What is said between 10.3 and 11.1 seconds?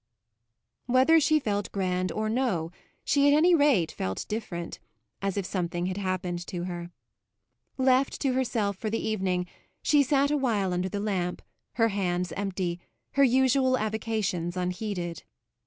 a while under the